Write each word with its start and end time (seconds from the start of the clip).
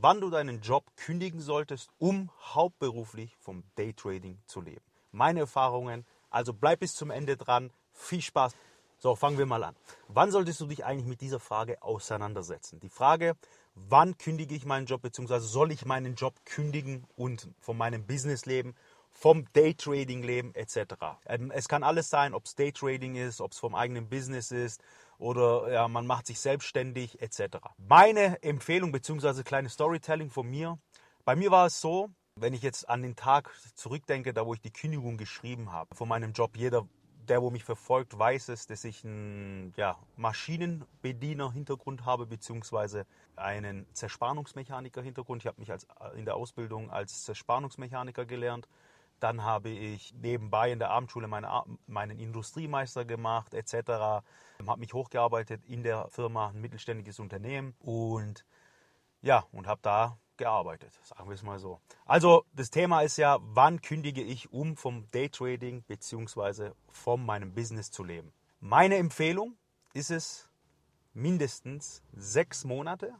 wann 0.00 0.20
du 0.20 0.30
deinen 0.30 0.60
Job 0.60 0.84
kündigen 0.96 1.40
solltest, 1.40 1.90
um 1.98 2.30
hauptberuflich 2.40 3.36
vom 3.36 3.64
Daytrading 3.76 4.38
zu 4.46 4.60
leben. 4.60 4.84
Meine 5.10 5.40
Erfahrungen, 5.40 6.06
also 6.30 6.52
bleib 6.52 6.80
bis 6.80 6.94
zum 6.94 7.10
Ende 7.10 7.36
dran. 7.36 7.70
Viel 7.92 8.22
Spaß. 8.22 8.54
So, 8.98 9.14
fangen 9.16 9.38
wir 9.38 9.46
mal 9.46 9.62
an. 9.64 9.76
Wann 10.08 10.30
solltest 10.30 10.60
du 10.60 10.66
dich 10.66 10.84
eigentlich 10.84 11.06
mit 11.06 11.20
dieser 11.20 11.40
Frage 11.40 11.82
auseinandersetzen? 11.82 12.80
Die 12.80 12.88
Frage, 12.88 13.36
wann 13.74 14.18
kündige 14.18 14.54
ich 14.54 14.66
meinen 14.66 14.86
Job, 14.86 15.02
beziehungsweise 15.02 15.46
soll 15.46 15.72
ich 15.72 15.84
meinen 15.84 16.14
Job 16.14 16.34
kündigen 16.44 17.06
und 17.16 17.48
von 17.60 17.76
meinem 17.76 18.06
Business 18.06 18.46
leben, 18.46 18.74
vom 19.10 19.46
Daytrading 19.52 20.22
leben, 20.22 20.54
etc. 20.54 20.94
Ähm, 21.26 21.50
es 21.50 21.68
kann 21.68 21.82
alles 21.82 22.08
sein, 22.08 22.34
ob 22.34 22.44
es 22.44 22.54
Daytrading 22.54 23.16
ist, 23.16 23.40
ob 23.40 23.52
es 23.52 23.58
vom 23.58 23.74
eigenen 23.74 24.08
Business 24.08 24.52
ist, 24.52 24.80
oder 25.18 25.70
ja, 25.70 25.88
man 25.88 26.06
macht 26.06 26.26
sich 26.26 26.40
selbstständig 26.40 27.20
etc. 27.20 27.58
Meine 27.76 28.42
Empfehlung 28.42 28.92
bzw. 28.92 29.42
kleine 29.42 29.68
Storytelling 29.68 30.30
von 30.30 30.48
mir. 30.48 30.78
Bei 31.24 31.36
mir 31.36 31.50
war 31.50 31.66
es 31.66 31.80
so, 31.80 32.08
wenn 32.36 32.54
ich 32.54 32.62
jetzt 32.62 32.88
an 32.88 33.02
den 33.02 33.16
Tag 33.16 33.50
zurückdenke, 33.74 34.32
da 34.32 34.46
wo 34.46 34.54
ich 34.54 34.60
die 34.60 34.72
Kündigung 34.72 35.16
geschrieben 35.16 35.72
habe 35.72 35.94
von 35.94 36.08
meinem 36.08 36.32
Job, 36.32 36.56
jeder, 36.56 36.86
der 37.28 37.42
wo 37.42 37.50
mich 37.50 37.64
verfolgt, 37.64 38.18
weiß 38.18 38.48
es, 38.48 38.66
dass 38.66 38.84
ich 38.84 39.04
einen 39.04 39.74
ja, 39.76 39.98
Maschinenbediener-Hintergrund 40.16 42.06
habe 42.06 42.26
beziehungsweise 42.26 43.06
einen 43.36 43.86
Zerspannungsmechaniker-Hintergrund. 43.92 45.42
Ich 45.42 45.46
habe 45.46 45.60
mich 45.60 45.70
als, 45.70 45.86
in 46.16 46.24
der 46.24 46.36
Ausbildung 46.36 46.90
als 46.90 47.24
Zerspannungsmechaniker 47.24 48.24
gelernt. 48.24 48.68
Dann 49.20 49.42
habe 49.42 49.68
ich 49.68 50.14
nebenbei 50.14 50.72
in 50.72 50.78
der 50.78 50.90
Abendschule 50.90 51.28
meine, 51.28 51.64
meinen 51.86 52.18
Industriemeister 52.18 53.04
gemacht 53.04 53.54
etc. 53.54 53.74
Habe 54.66 54.80
mich 54.80 54.92
hochgearbeitet 54.92 55.64
in 55.66 55.82
der 55.82 56.08
Firma, 56.08 56.48
ein 56.48 56.60
mittelständiges 56.60 57.18
Unternehmen 57.18 57.74
und 57.80 58.44
ja, 59.22 59.44
und 59.52 59.66
habe 59.66 59.80
da 59.82 60.18
gearbeitet, 60.36 60.92
sagen 61.02 61.28
wir 61.28 61.34
es 61.34 61.42
mal 61.42 61.58
so. 61.58 61.80
Also 62.06 62.44
das 62.52 62.70
Thema 62.70 63.02
ist 63.02 63.16
ja, 63.18 63.38
wann 63.40 63.82
kündige 63.82 64.22
ich, 64.22 64.52
um 64.52 64.76
vom 64.76 65.10
Daytrading 65.10 65.82
bzw. 65.82 66.70
von 66.88 67.26
meinem 67.26 67.52
Business 67.52 67.90
zu 67.90 68.04
leben. 68.04 68.32
Meine 68.60 68.96
Empfehlung 68.96 69.56
ist 69.94 70.10
es, 70.10 70.48
mindestens 71.12 72.02
sechs 72.12 72.64
Monate 72.64 73.12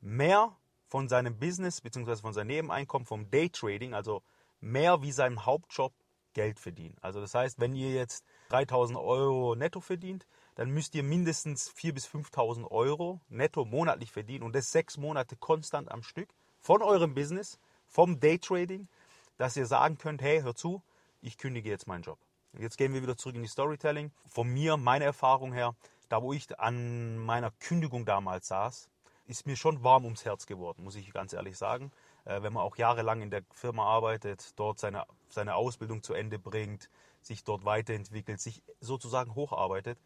mehr 0.00 0.56
von 0.88 1.08
seinem 1.08 1.38
Business 1.38 1.80
bzw. 1.80 2.16
von 2.16 2.32
seinem 2.32 2.48
Nebeneinkommen 2.48 3.06
vom 3.06 3.30
Daytrading, 3.30 3.94
also 3.94 4.22
mehr 4.62 5.02
wie 5.02 5.12
seinem 5.12 5.44
Hauptjob 5.44 5.92
Geld 6.32 6.58
verdienen. 6.58 6.96
Also 7.02 7.20
das 7.20 7.34
heißt, 7.34 7.60
wenn 7.60 7.74
ihr 7.74 7.90
jetzt 7.90 8.24
3000 8.48 8.98
Euro 8.98 9.54
netto 9.54 9.80
verdient, 9.80 10.26
dann 10.54 10.70
müsst 10.70 10.94
ihr 10.94 11.02
mindestens 11.02 11.70
4.000 11.70 11.92
bis 11.92 12.06
5.000 12.06 12.70
Euro 12.70 13.20
netto 13.28 13.64
monatlich 13.64 14.10
verdienen 14.12 14.42
und 14.44 14.54
das 14.54 14.70
sechs 14.70 14.96
Monate 14.96 15.36
konstant 15.36 15.90
am 15.90 16.02
Stück 16.02 16.28
von 16.60 16.82
eurem 16.82 17.14
Business, 17.14 17.58
vom 17.86 18.20
Daytrading, 18.20 18.88
dass 19.36 19.56
ihr 19.56 19.66
sagen 19.66 19.98
könnt, 19.98 20.22
hey, 20.22 20.42
hör 20.42 20.54
zu, 20.54 20.82
ich 21.20 21.38
kündige 21.38 21.68
jetzt 21.68 21.86
meinen 21.86 22.02
Job. 22.02 22.18
Jetzt 22.58 22.76
gehen 22.76 22.92
wir 22.92 23.02
wieder 23.02 23.16
zurück 23.16 23.36
in 23.36 23.42
die 23.42 23.48
Storytelling. 23.48 24.12
Von 24.26 24.48
mir, 24.48 24.76
meine 24.76 25.04
Erfahrung 25.04 25.52
her, 25.52 25.74
da 26.08 26.22
wo 26.22 26.32
ich 26.32 26.58
an 26.60 27.16
meiner 27.16 27.50
Kündigung 27.52 28.04
damals 28.04 28.48
saß, 28.48 28.90
ist 29.26 29.46
mir 29.46 29.56
schon 29.56 29.82
warm 29.82 30.04
ums 30.04 30.24
Herz 30.24 30.46
geworden, 30.46 30.84
muss 30.84 30.96
ich 30.96 31.10
ganz 31.12 31.32
ehrlich 31.32 31.56
sagen. 31.56 31.90
Äh, 32.24 32.42
wenn 32.42 32.52
man 32.52 32.62
auch 32.62 32.76
jahrelang 32.76 33.22
in 33.22 33.30
der 33.30 33.42
Firma 33.52 33.84
arbeitet, 33.84 34.52
dort 34.56 34.78
seine, 34.78 35.06
seine 35.28 35.54
Ausbildung 35.54 36.02
zu 36.02 36.14
Ende 36.14 36.38
bringt, 36.38 36.88
sich 37.20 37.44
dort 37.44 37.64
weiterentwickelt, 37.64 38.40
sich 38.40 38.62
sozusagen 38.80 39.34
hocharbeitet, 39.34 39.98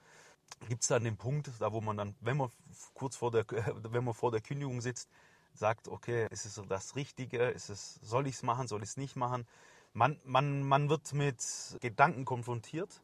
gibt 0.68 0.82
es 0.82 0.88
dann 0.88 1.04
den 1.04 1.16
Punkt, 1.16 1.50
da 1.58 1.72
wo 1.72 1.80
man 1.80 1.96
dann, 1.96 2.14
wenn 2.20 2.36
man 2.36 2.50
kurz 2.94 3.16
vor 3.16 3.30
der, 3.30 3.44
wenn 3.82 4.04
man 4.04 4.14
vor 4.14 4.30
der 4.30 4.40
Kündigung 4.40 4.80
sitzt, 4.80 5.10
sagt, 5.52 5.88
okay, 5.88 6.26
ist 6.30 6.44
es 6.44 6.60
das 6.68 6.96
Richtige, 6.96 7.44
ist 7.46 7.70
es, 7.70 7.94
soll 8.02 8.26
ich 8.26 8.36
es 8.36 8.42
machen, 8.42 8.68
soll 8.68 8.82
ich 8.82 8.90
es 8.90 8.96
nicht 8.96 9.16
machen? 9.16 9.46
Man, 9.94 10.20
man, 10.24 10.62
man 10.62 10.90
wird 10.90 11.14
mit 11.14 11.42
Gedanken 11.80 12.26
konfrontiert, 12.26 13.00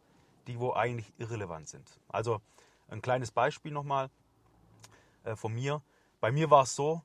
die 0.46 0.58
wo 0.58 0.74
eigentlich 0.74 1.10
irrelevant 1.18 1.68
sind. 1.68 2.00
Also 2.08 2.42
ein 2.88 3.00
kleines 3.00 3.30
Beispiel 3.30 3.72
nochmal 3.72 4.10
äh, 5.24 5.34
von 5.36 5.54
mir. 5.54 5.80
Bei 6.20 6.30
mir 6.30 6.50
war 6.50 6.64
es 6.64 6.76
so, 6.76 7.02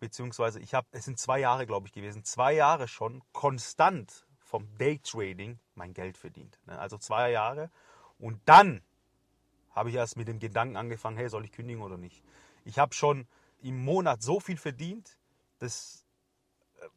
beziehungsweise 0.00 0.60
ich 0.60 0.74
habe, 0.74 0.86
es 0.92 1.04
sind 1.04 1.18
zwei 1.18 1.40
Jahre, 1.40 1.66
glaube 1.66 1.86
ich, 1.86 1.92
gewesen, 1.92 2.24
zwei 2.24 2.52
Jahre 2.52 2.88
schon 2.88 3.22
konstant 3.32 4.26
vom 4.38 4.66
Daytrading 4.78 5.58
mein 5.74 5.92
Geld 5.92 6.16
verdient. 6.16 6.58
Ne? 6.66 6.78
Also 6.78 6.98
zwei 6.98 7.30
Jahre. 7.30 7.70
Und 8.18 8.40
dann 8.46 8.82
habe 9.70 9.90
ich 9.90 9.96
erst 9.96 10.16
mit 10.16 10.28
dem 10.28 10.38
Gedanken 10.38 10.76
angefangen, 10.76 11.16
hey, 11.16 11.28
soll 11.28 11.44
ich 11.44 11.52
kündigen 11.52 11.82
oder 11.82 11.96
nicht? 11.96 12.24
Ich 12.64 12.78
habe 12.78 12.94
schon 12.94 13.26
im 13.62 13.84
Monat 13.84 14.22
so 14.22 14.40
viel 14.40 14.56
verdient, 14.56 15.18
das, 15.58 16.04
äh, 16.80 16.88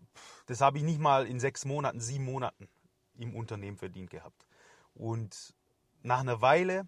das 0.46 0.62
habe 0.62 0.78
ich 0.78 0.84
nicht 0.84 1.00
mal 1.00 1.26
in 1.28 1.40
sechs 1.40 1.66
Monaten, 1.66 2.00
sieben 2.00 2.26
Monaten 2.26 2.70
im 3.18 3.36
Unternehmen 3.36 3.78
verdient 3.78 4.10
gehabt. 4.10 4.48
Und 4.94 5.54
nach 6.02 6.22
einer 6.22 6.42
Weile, 6.42 6.88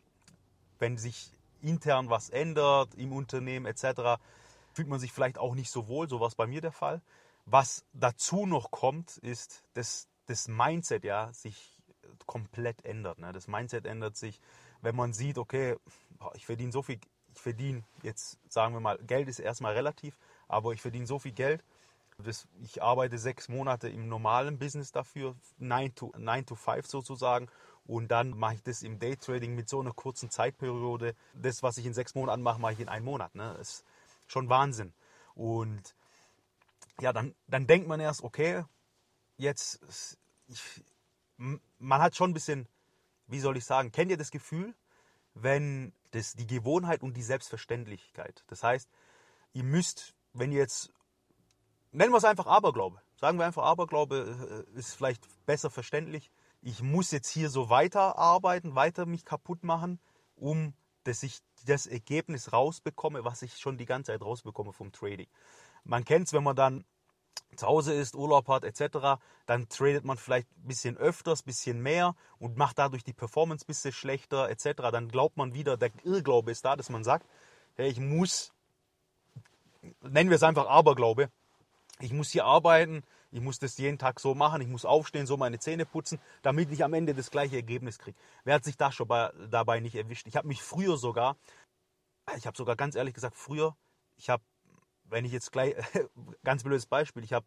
wenn 0.79 0.97
sich 0.97 1.31
intern 1.61 2.09
was 2.09 2.29
ändert 2.29 2.95
im 2.95 3.13
Unternehmen 3.13 3.65
etc., 3.65 4.19
fühlt 4.73 4.87
man 4.87 4.99
sich 4.99 5.11
vielleicht 5.11 5.37
auch 5.37 5.55
nicht 5.55 5.71
so 5.71 5.87
wohl. 5.87 6.09
So 6.09 6.19
war 6.19 6.27
es 6.27 6.35
bei 6.35 6.47
mir 6.47 6.61
der 6.61 6.71
Fall. 6.71 7.01
Was 7.45 7.85
dazu 7.93 8.45
noch 8.45 8.71
kommt, 8.71 9.17
ist, 9.17 9.63
dass 9.73 10.07
das 10.27 10.47
Mindset 10.47 11.03
ja 11.03 11.31
sich 11.33 11.81
komplett 12.25 12.85
ändert. 12.85 13.19
Ne? 13.19 13.31
Das 13.31 13.47
Mindset 13.47 13.85
ändert 13.85 14.17
sich, 14.17 14.39
wenn 14.81 14.95
man 14.95 15.13
sieht, 15.13 15.37
okay, 15.37 15.77
ich 16.35 16.45
verdiene 16.45 16.71
so 16.71 16.81
viel, 16.81 16.99
ich 17.33 17.41
verdiene 17.41 17.83
jetzt, 18.01 18.39
sagen 18.49 18.73
wir 18.73 18.79
mal, 18.79 18.97
Geld 18.99 19.27
ist 19.27 19.39
erstmal 19.39 19.73
relativ, 19.73 20.17
aber 20.47 20.73
ich 20.73 20.81
verdiene 20.81 21.07
so 21.07 21.19
viel 21.19 21.31
Geld. 21.33 21.63
Das, 22.19 22.47
ich 22.61 22.81
arbeite 22.81 23.17
sechs 23.17 23.49
Monate 23.49 23.89
im 23.89 24.07
normalen 24.07 24.59
Business 24.59 24.91
dafür, 24.91 25.35
9 25.57 25.95
to, 25.95 26.13
9 26.17 26.45
to 26.45 26.55
5 26.55 26.85
sozusagen. 26.85 27.47
Und 27.85 28.09
dann 28.09 28.29
mache 28.37 28.55
ich 28.55 28.63
das 28.63 28.83
im 28.83 28.99
Daytrading 28.99 29.55
mit 29.55 29.67
so 29.67 29.81
einer 29.81 29.91
kurzen 29.91 30.29
Zeitperiode. 30.29 31.15
Das, 31.33 31.63
was 31.63 31.77
ich 31.77 31.85
in 31.85 31.93
sechs 31.93 32.15
Monaten 32.15 32.41
mache, 32.41 32.61
mache 32.61 32.73
ich 32.73 32.79
in 32.79 32.87
einem 32.87 33.05
Monat. 33.05 33.35
Ne? 33.35 33.57
Ist 33.59 33.83
schon 34.33 34.49
Wahnsinn. 34.49 34.93
Und 35.35 35.95
ja, 36.99 37.13
dann, 37.13 37.33
dann 37.47 37.67
denkt 37.67 37.87
man 37.87 37.99
erst, 37.99 38.23
okay, 38.23 38.65
jetzt, 39.37 40.17
ich, 40.47 40.83
man 41.37 42.01
hat 42.01 42.15
schon 42.15 42.31
ein 42.31 42.33
bisschen, 42.33 42.67
wie 43.27 43.39
soll 43.39 43.57
ich 43.57 43.65
sagen, 43.65 43.91
kennt 43.91 44.11
ihr 44.11 44.17
das 44.17 44.31
Gefühl, 44.31 44.75
wenn 45.33 45.93
das 46.11 46.33
die 46.33 46.47
Gewohnheit 46.47 47.01
und 47.01 47.15
die 47.15 47.23
Selbstverständlichkeit. 47.23 48.43
Das 48.47 48.63
heißt, 48.63 48.89
ihr 49.53 49.63
müsst, 49.63 50.13
wenn 50.33 50.51
ihr 50.51 50.59
jetzt, 50.59 50.91
nennen 51.91 52.11
wir 52.11 52.17
es 52.17 52.25
einfach 52.25 52.45
Aberglaube, 52.45 53.01
sagen 53.15 53.39
wir 53.39 53.45
einfach 53.45 53.63
Aberglaube, 53.63 54.65
äh, 54.75 54.77
ist 54.77 54.93
vielleicht 54.93 55.27
besser 55.45 55.69
verständlich. 55.69 56.31
Ich 56.61 56.81
muss 56.81 57.11
jetzt 57.11 57.29
hier 57.29 57.49
so 57.49 57.69
weiterarbeiten, 57.69 58.75
weiter 58.75 59.05
mich 59.05 59.25
kaputt 59.25 59.63
machen, 59.63 59.99
um 60.35 60.73
dass 61.03 61.23
ich 61.23 61.39
das 61.65 61.85
Ergebnis 61.85 62.53
rausbekomme, 62.53 63.23
was 63.23 63.41
ich 63.41 63.57
schon 63.57 63.77
die 63.77 63.85
ganze 63.85 64.11
Zeit 64.11 64.21
rausbekomme 64.21 64.73
vom 64.73 64.91
Trading. 64.91 65.27
Man 65.83 66.05
kennt 66.05 66.27
es, 66.27 66.33
wenn 66.33 66.43
man 66.43 66.55
dann 66.55 66.85
zu 67.55 67.67
Hause 67.67 67.93
ist, 67.93 68.15
Urlaub 68.15 68.47
hat 68.47 68.63
etc., 68.63 69.19
dann 69.45 69.69
tradet 69.69 70.05
man 70.05 70.17
vielleicht 70.17 70.47
ein 70.57 70.67
bisschen 70.67 70.97
öfters, 70.97 71.41
ein 71.41 71.45
bisschen 71.45 71.81
mehr 71.81 72.15
und 72.39 72.57
macht 72.57 72.79
dadurch 72.79 73.03
die 73.03 73.13
Performance 73.13 73.63
ein 73.63 73.67
bisschen 73.67 73.91
schlechter 73.91 74.49
etc. 74.49 74.89
Dann 74.91 75.09
glaubt 75.09 75.37
man 75.37 75.53
wieder, 75.53 75.77
der 75.77 75.91
Irrglaube 76.03 76.51
ist 76.51 76.65
da, 76.65 76.75
dass 76.75 76.89
man 76.89 77.03
sagt, 77.03 77.27
hey, 77.75 77.89
ich 77.89 77.99
muss, 77.99 78.53
nennen 80.01 80.29
wir 80.29 80.35
es 80.35 80.43
einfach 80.43 80.67
Aberglaube, 80.67 81.29
ich 81.99 82.13
muss 82.13 82.31
hier 82.31 82.45
arbeiten, 82.45 83.03
ich 83.33 83.41
muss 83.41 83.59
das 83.59 83.77
jeden 83.77 83.97
Tag 83.97 84.19
so 84.19 84.35
machen, 84.35 84.61
ich 84.61 84.67
muss 84.67 84.85
aufstehen, 84.85 85.25
so 85.25 85.37
meine 85.37 85.59
Zähne 85.59 85.85
putzen, 85.85 86.19
damit 86.41 86.71
ich 86.71 86.83
am 86.83 86.93
Ende 86.93 87.13
das 87.13 87.31
gleiche 87.31 87.57
Ergebnis 87.57 87.99
kriege. 87.99 88.17
Wer 88.43 88.55
hat 88.55 88.63
sich 88.63 88.77
da 88.77 88.91
schon 88.91 89.07
bei, 89.07 89.31
dabei 89.49 89.79
nicht 89.79 89.95
erwischt? 89.95 90.27
Ich 90.27 90.35
habe 90.35 90.47
mich 90.47 90.61
früher 90.61 90.97
sogar, 90.97 91.35
ich 92.37 92.47
habe 92.47 92.55
sogar 92.55 92.75
ganz 92.75 92.95
ehrlich 92.95 93.13
gesagt, 93.13 93.35
früher, 93.35 93.75
ich 94.15 94.29
habe 94.29 94.43
wenn 95.13 95.25
ich 95.25 95.31
jetzt 95.31 95.51
gleich, 95.51 95.75
ganz 96.43 96.63
blödes 96.63 96.85
Beispiel, 96.85 97.23
ich 97.23 97.33
habe 97.33 97.45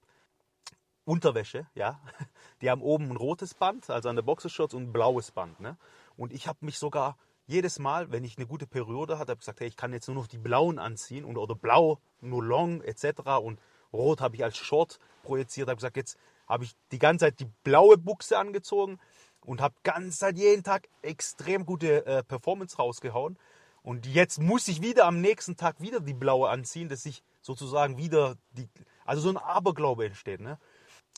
Unterwäsche, 1.05 1.67
ja, 1.75 2.01
die 2.61 2.71
haben 2.71 2.83
oben 2.83 3.11
ein 3.11 3.17
rotes 3.17 3.55
Band, 3.55 3.91
also 3.91 4.09
an 4.09 4.17
der 4.17 4.23
Boxershorts 4.23 4.75
und 4.75 4.85
ein 4.85 4.93
blaues 4.93 5.31
Band, 5.31 5.61
ne? 5.61 5.77
Und 6.17 6.33
ich 6.33 6.49
habe 6.49 6.65
mich 6.65 6.79
sogar 6.79 7.17
jedes 7.47 7.79
Mal, 7.79 8.11
wenn 8.11 8.25
ich 8.25 8.39
eine 8.39 8.47
gute 8.47 8.67
Periode 8.67 9.19
hatte, 9.19 9.31
habe 9.31 9.39
gesagt, 9.39 9.61
hey, 9.61 9.69
ich 9.69 9.77
kann 9.77 9.93
jetzt 9.93 10.09
nur 10.09 10.17
noch 10.17 10.27
die 10.27 10.39
blauen 10.39 10.79
anziehen 10.79 11.25
und, 11.25 11.37
oder 11.37 11.55
blau 11.55 12.01
nur 12.21 12.43
long 12.43 12.81
etc. 12.81 13.21
und 13.41 13.61
rot 13.93 14.21
habe 14.21 14.37
ich 14.37 14.45
als 14.45 14.57
Short 14.57 14.99
projiziert, 15.23 15.69
habe 15.69 15.77
gesagt, 15.77 15.97
jetzt 15.97 16.19
habe 16.47 16.65
ich 16.65 16.75
die 16.93 16.99
ganze 16.99 17.27
Zeit 17.27 17.41
die 17.41 17.51
blaue 17.65 17.99
Buchse 17.99 18.39
angezogen 18.39 18.99
und 19.41 19.61
habe 19.61 19.75
ganz 19.83 20.19
Zeit 20.19 20.37
jeden 20.37 20.63
Tag 20.63 20.89
extrem 21.03 21.67
gute 21.67 22.07
äh, 22.07 22.23
Performance 22.23 22.77
rausgehauen. 22.77 23.39
Und 23.83 24.07
jetzt 24.07 24.41
muss 24.41 24.67
ich 24.67 24.83
wieder 24.83 25.05
am 25.05 25.21
nächsten 25.21 25.57
Tag 25.57 25.81
wieder 25.81 26.01
die 26.01 26.15
blaue 26.15 26.49
anziehen, 26.49 26.89
dass 26.89 27.07
ich 27.07 27.23
sozusagen 27.41 27.97
wieder 27.97 28.37
die, 28.51 28.69
also 29.05 29.23
so 29.23 29.29
ein 29.29 29.37
Aberglaube 29.37 30.07
entsteht. 30.07 30.41
Ne? 30.41 30.59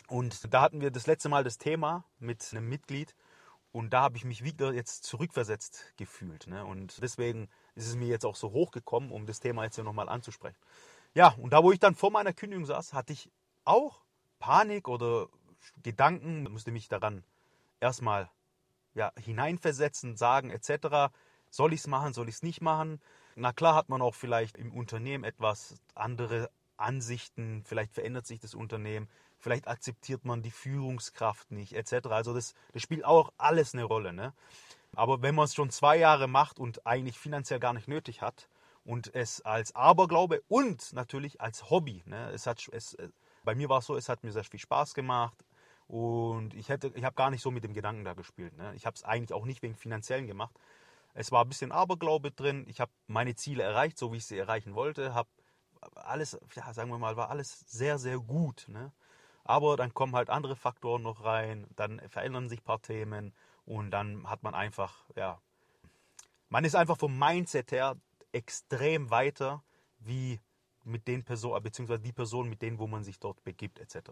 Und 0.09 0.53
da 0.53 0.61
hatten 0.61 0.83
wir 0.83 0.91
das 0.91 1.07
letzte 1.07 1.31
Mal 1.31 1.45
das 1.45 1.57
Thema 1.57 2.05
mit 2.19 2.47
einem 2.53 2.69
Mitglied 2.69 3.15
und 3.73 3.93
da 3.93 4.03
habe 4.03 4.17
ich 4.19 4.25
mich 4.25 4.45
wieder 4.45 4.73
jetzt 4.73 5.05
zurückversetzt 5.05 5.95
gefühlt. 5.97 6.47
Ne? 6.47 6.65
Und 6.65 7.03
deswegen 7.03 7.49
ist 7.75 7.87
es 7.87 7.97
mir 7.97 8.09
jetzt 8.09 8.27
auch 8.27 8.37
so 8.37 8.53
hochgekommen, 8.53 9.11
um 9.11 9.25
das 9.25 9.41
Thema 9.41 9.65
jetzt 9.65 9.77
hier 9.77 9.85
nochmal 9.85 10.09
anzusprechen. 10.09 10.59
Ja, 11.19 11.35
und 11.37 11.53
da, 11.53 11.65
wo 11.65 11.73
ich 11.73 11.81
dann 11.81 11.97
vor 11.97 12.13
meiner 12.13 12.33
Kündigung 12.33 12.65
saß, 12.65 12.93
hatte 12.93 13.13
ich 13.13 13.29
auch 13.65 14.05
Panik 14.39 14.87
oder 14.87 15.27
Gedanken, 15.83 16.45
musste 16.45 16.71
mich 16.71 16.87
daran 16.87 17.25
erstmal 17.81 18.31
ja, 18.95 19.11
hineinversetzen, 19.19 20.17
sagen 20.17 20.51
etc. 20.51 21.13
Soll 21.51 21.73
ich 21.73 21.81
es 21.81 21.87
machen, 21.89 22.13
soll 22.13 22.29
ich 22.29 22.37
es 22.37 22.43
nicht 22.45 22.61
machen? 22.61 23.01
Na 23.35 23.53
klar 23.53 23.75
hat 23.75 23.89
man 23.89 24.01
auch 24.01 24.15
vielleicht 24.15 24.57
im 24.57 24.73
Unternehmen 24.73 25.25
etwas 25.25 25.75
andere 25.97 26.51
Ansichten, 26.77 27.65
vielleicht 27.65 27.95
verändert 27.95 28.29
sich 28.29 28.39
das 28.39 28.55
Unternehmen, 28.55 29.09
vielleicht 29.41 29.67
akzeptiert 29.67 30.25
man 30.25 30.43
die 30.43 30.53
Führungskraft 30.53 31.51
nicht, 31.51 31.73
etc. 31.73 32.11
Also 32.11 32.33
das, 32.33 32.55
das 32.73 32.83
spielt 32.83 33.05
auch 33.05 33.33
alles 33.39 33.75
eine 33.75 33.83
Rolle. 33.83 34.13
Ne? 34.13 34.35
Aber 34.95 35.21
wenn 35.21 35.35
man 35.35 35.47
es 35.47 35.55
schon 35.57 35.71
zwei 35.71 35.97
Jahre 35.97 36.29
macht 36.29 36.61
und 36.61 36.87
eigentlich 36.87 37.19
finanziell 37.19 37.59
gar 37.59 37.73
nicht 37.73 37.89
nötig 37.89 38.23
hat 38.23 38.49
und 38.89 39.15
es 39.15 39.43
als 39.43 39.75
Aberglaube 39.75 40.43
und 40.49 40.95
natürlich 40.95 41.43
als 41.43 41.69
Hobby, 41.69 42.03
ne? 42.07 42.31
es 42.31 42.47
hat, 42.47 42.67
es, 42.73 42.97
bei 43.45 43.55
mir 43.55 43.69
war 43.69 43.81
es 43.81 43.87
so, 43.87 43.97
es 43.97 44.09
hat 44.09 44.25
mir 44.25 44.33
sehr 44.33 44.45
viel 44.45 44.59
Spaß 44.59 44.95
gemacht 44.95 45.45
und 45.89 46.55
ich, 46.55 46.71
ich 46.71 47.05
habe 47.05 47.15
gar 47.15 47.29
nicht 47.29 47.43
so 47.43 47.51
mit 47.51 47.65
dem 47.65 47.75
Gedanken 47.75 48.05
da 48.05 48.15
gespielt. 48.15 48.57
Ne? 48.57 48.73
Ich 48.77 48.87
habe 48.87 48.95
es 48.95 49.05
eigentlich 49.05 49.35
auch 49.35 49.45
nicht 49.45 49.61
wegen 49.61 49.75
finanziellen 49.75 50.27
gemacht. 50.27 50.59
Es 51.13 51.31
war 51.31 51.45
ein 51.45 51.51
bisschen 51.51 51.71
Aberglaube 51.71 52.31
drin. 52.31 52.65
Ich 52.67 52.81
habe 52.81 52.91
meine 53.09 53.35
Ziele 53.35 53.63
erreicht, 53.63 53.99
so 53.99 54.11
wie 54.11 54.17
ich 54.17 54.25
sie 54.25 54.39
erreichen 54.39 54.75
wollte. 54.75 55.13
Habe 55.13 55.29
alles, 55.95 56.39
ja, 56.55 56.73
sagen 56.73 56.89
wir 56.89 56.97
mal, 56.97 57.19
war 57.19 57.29
alles 57.29 57.61
sehr, 57.69 57.99
sehr 57.99 58.19
gut. 58.19 58.65
Ne? 58.69 58.91
Aber 59.45 59.77
dann 59.77 59.93
kommen 59.93 60.17
halt 60.17 60.31
andere 60.31 60.57
Faktoren 60.57 61.03
noch 61.03 61.25
rein, 61.25 61.67
dann 61.77 62.01
verändern 62.09 62.49
sich 62.49 62.61
ein 62.61 62.65
paar 62.65 62.81
Themen 62.81 63.35
und 63.67 63.91
dann 63.91 64.31
hat 64.31 64.43
man 64.43 64.55
einfach, 64.55 65.05
ja, 65.15 65.39
man 66.49 66.65
ist 66.65 66.75
einfach 66.75 66.97
vom 66.97 67.19
Mindset 67.19 67.73
her 67.73 67.95
extrem 68.33 69.11
weiter 69.11 69.63
wie 69.99 70.41
mit 70.85 71.07
den 71.09 71.25
Personen, 71.25 71.63
beziehungsweise 71.63 72.03
die 72.03 72.13
Personen, 72.13 72.49
mit 72.49 72.63
denen, 72.63 72.79
wo 72.79 72.87
man 72.87 73.05
sich 73.05 73.19
dort 73.19 73.43
begibt, 73.45 73.79
etc. 73.79 74.11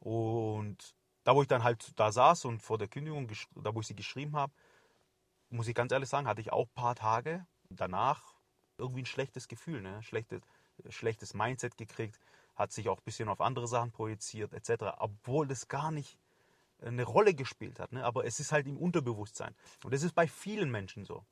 Und 0.00 0.94
da, 1.24 1.34
wo 1.34 1.42
ich 1.42 1.48
dann 1.48 1.64
halt 1.64 1.98
da 1.98 2.12
saß 2.12 2.44
und 2.46 2.60
vor 2.60 2.78
der 2.78 2.88
Kündigung, 2.88 3.28
da 3.54 3.74
wo 3.74 3.80
ich 3.80 3.86
sie 3.86 3.96
geschrieben 3.96 4.36
habe, 4.36 4.52
muss 5.50 5.68
ich 5.68 5.74
ganz 5.74 5.92
ehrlich 5.92 6.08
sagen, 6.08 6.26
hatte 6.26 6.40
ich 6.40 6.52
auch 6.52 6.66
ein 6.66 6.74
paar 6.74 6.94
Tage 6.94 7.46
danach 7.70 8.34
irgendwie 8.76 9.02
ein 9.02 9.06
schlechtes 9.06 9.48
Gefühl, 9.48 9.80
ne? 9.80 10.02
schlechtes, 10.02 10.42
schlechtes 10.88 11.32
Mindset 11.32 11.76
gekriegt, 11.76 12.18
hat 12.56 12.72
sich 12.72 12.88
auch 12.88 12.98
ein 12.98 13.04
bisschen 13.04 13.28
auf 13.28 13.40
andere 13.40 13.68
Sachen 13.68 13.92
projiziert, 13.92 14.52
etc. 14.52 14.96
Obwohl 14.98 15.46
das 15.46 15.68
gar 15.68 15.90
nicht 15.90 16.18
eine 16.80 17.04
Rolle 17.04 17.34
gespielt 17.34 17.80
hat. 17.80 17.92
Ne? 17.92 18.04
Aber 18.04 18.24
es 18.24 18.40
ist 18.40 18.52
halt 18.52 18.66
im 18.66 18.76
Unterbewusstsein. 18.76 19.54
Und 19.84 19.94
das 19.94 20.02
ist 20.02 20.14
bei 20.14 20.26
vielen 20.26 20.70
Menschen 20.70 21.04
so. 21.04 21.24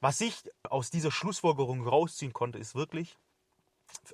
Was 0.00 0.20
ich 0.20 0.42
aus 0.64 0.90
dieser 0.90 1.10
Schlussfolgerung 1.10 1.86
rausziehen 1.86 2.32
konnte, 2.32 2.58
ist 2.58 2.74
wirklich 2.74 3.16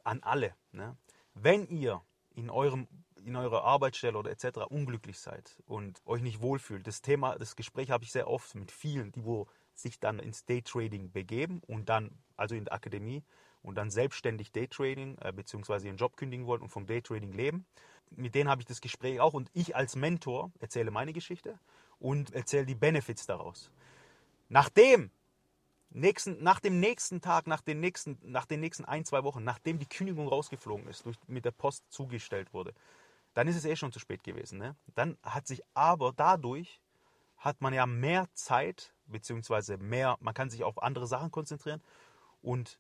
an 0.05 0.23
alle. 0.23 0.55
Ne? 0.73 0.97
Wenn 1.35 1.67
ihr 1.67 2.03
in, 2.35 2.51
eurem, 2.51 2.87
in 3.25 3.37
eurer 3.37 3.65
Arbeitsstelle 3.65 4.17
oder 4.17 4.31
etc. 4.31 4.59
unglücklich 4.69 5.19
seid 5.19 5.57
und 5.67 6.01
euch 6.07 6.23
nicht 6.23 6.41
wohlfühlt, 6.41 6.87
das 6.87 7.03
Thema, 7.03 7.37
das 7.37 7.57
Gespräch 7.57 7.91
habe 7.91 8.05
ich 8.05 8.13
sehr 8.13 8.29
oft 8.29 8.55
mit 8.55 8.71
vielen, 8.71 9.13
die 9.13 9.25
wo 9.25 9.49
sich 9.75 9.99
dann 9.99 10.19
ins 10.19 10.45
Daytrading 10.45 11.11
begeben 11.11 11.61
und 11.67 11.89
dann, 11.89 12.11
also 12.37 12.55
in 12.55 12.65
der 12.65 12.75
Akademie, 12.75 13.25
und 13.63 13.75
dann 13.75 13.91
selbstständig 13.91 14.53
Daytrading 14.53 15.19
äh, 15.19 15.33
bzw. 15.33 15.87
ihren 15.87 15.97
Job 15.97 16.17
kündigen 16.17 16.47
wollen 16.47 16.63
und 16.63 16.71
vom 16.71 16.87
Daytrading 16.87 17.33
leben. 17.33 17.67
Mit 18.11 18.35
denen 18.35 18.49
habe 18.49 18.63
ich 18.63 18.67
das 18.67 18.81
Gespräch 18.81 19.21
auch 19.21 19.35
und 19.35 19.51
ich 19.53 19.77
als 19.77 19.97
Mentor 19.97 20.51
erzähle 20.59 20.91
meine 20.91 21.13
Geschichte 21.13 21.59
und 21.99 22.33
erzähle 22.33 22.67
die 22.67 22.75
Benefits 22.75 23.27
daraus. 23.27 23.71
Nachdem 24.49 25.11
nächsten, 25.91 26.43
nach 26.43 26.61
dem 26.61 26.81
nächsten 26.81 27.21
Tag, 27.21 27.47
nach 27.47 27.61
den 27.61 27.81
nächsten, 27.81 28.19
nach 28.23 28.47
den 28.47 28.61
nächsten 28.61 28.85
ein, 28.85 29.05
zwei 29.05 29.25
Wochen, 29.25 29.45
nachdem 29.45 29.79
die 29.79 29.89
Kündigung 29.89 30.29
rausgeflogen 30.29 30.87
ist, 30.89 31.05
durch, 31.07 31.17
mit 31.27 31.45
der 31.45 31.51
Post 31.51 31.85
zugestellt 31.91 32.53
wurde, 32.53 32.75
dann 33.35 33.49
ist 33.49 33.57
es 33.57 33.65
eh 33.65 33.77
schon 33.77 33.93
zu 33.93 33.99
spät 33.99 34.23
gewesen. 34.25 34.59
Ne? 34.59 34.77
Dann 34.95 35.19
hat 35.23 35.47
sich 35.47 35.63
aber 35.75 36.13
dadurch, 36.13 36.81
hat 37.37 37.61
man 37.61 37.73
ja 37.75 37.87
mehr 37.87 38.29
Zeit, 38.35 38.95
beziehungsweise 39.07 39.79
mehr, 39.79 40.17
man 40.21 40.35
kann 40.35 40.51
sich 40.51 40.63
auf 40.63 40.83
andere 40.83 41.07
Sachen 41.07 41.31
konzentrieren 41.31 41.83
und 42.43 42.79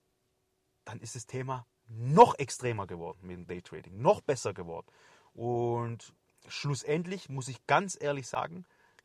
dann 0.85 1.01
ist 1.01 1.15
das 1.15 1.27
Thema 1.27 1.67
noch 1.89 2.39
extremer 2.39 2.87
geworden 2.87 3.21
mit 3.23 3.37
dem 3.37 3.47
Daytrading, 3.47 4.01
noch 4.01 4.21
besser 4.21 4.55
geworden. 4.55 4.87
Und 5.35 6.12
schlussendlich 6.47 7.29
muss 7.29 7.49
ich 7.49 7.67
ganz 7.67 7.97
ehrlich 8.01 8.29
sagen, 8.29 8.65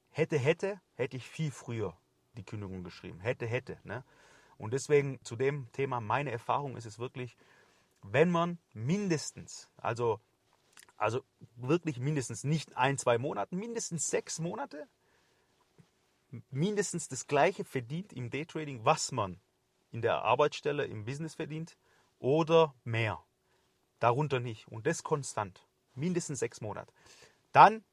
hätte, 0.10 0.38
hätte, 0.38 0.80
hätte 0.94 1.18
ich 1.18 1.28
viel 1.28 1.52
früher 1.52 1.98
die 2.36 2.44
Kündigung 2.44 2.84
geschrieben. 2.84 3.20
Hätte, 3.20 3.46
hätte. 3.46 3.80
Ne? 3.84 4.04
Und 4.58 4.74
deswegen 4.74 5.20
zu 5.24 5.36
dem 5.36 5.72
Thema, 5.72 6.00
meine 6.02 6.32
Erfahrung 6.32 6.78
ist 6.78 6.86
es 6.86 7.00
wirklich, 7.00 7.36
wenn 8.02 8.30
man 8.30 8.60
mindestens, 8.74 9.70
also, 9.78 10.20
also 10.98 11.24
wirklich 11.56 12.00
mindestens 12.00 12.44
nicht 12.44 12.78
ein, 12.78 12.98
zwei 12.98 13.18
Monate, 13.18 13.56
mindestens 13.56 14.10
sechs 14.10 14.40
Monate, 14.40 14.88
mindestens 16.52 17.08
das 17.08 17.28
gleiche 17.28 17.64
verdient 17.64 18.14
im 18.14 18.30
Daytrading, 18.30 18.86
was 18.86 19.12
man 19.12 19.40
in 19.92 20.02
der 20.02 20.24
Arbeitsstelle, 20.24 20.86
im 20.86 21.06
Business 21.06 21.36
verdient 21.36 21.78
oder 22.20 22.76
mehr. 22.84 23.24
Darunter 24.00 24.40
nicht. 24.40 24.68
Und 24.68 24.86
das 24.88 25.04
konstant. 25.04 25.66
Mindestens 25.94 26.40
sechs 26.40 26.60
Monate. 26.60 26.92
Dann 27.54 27.84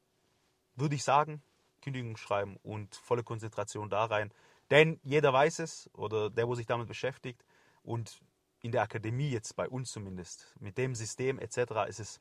würde 0.75 0.95
ich 0.95 1.03
sagen, 1.03 1.41
Kündigung 1.83 2.17
schreiben 2.17 2.57
und 2.63 2.95
volle 2.95 3.23
Konzentration 3.23 3.89
da 3.89 4.05
rein. 4.05 4.31
Denn 4.71 4.99
jeder 5.03 5.33
weiß 5.33 5.59
es 5.59 5.89
oder 5.93 6.29
der, 6.29 6.47
wo 6.47 6.55
sich 6.55 6.65
damit 6.65 6.87
beschäftigt 6.87 7.45
und 7.83 8.21
in 8.61 8.71
der 8.71 8.81
Akademie 8.81 9.29
jetzt 9.29 9.55
bei 9.55 9.67
uns 9.67 9.91
zumindest, 9.91 10.55
mit 10.59 10.77
dem 10.77 10.95
System 10.95 11.37
etc. 11.37 11.57
ist 11.87 11.99
es 11.99 12.19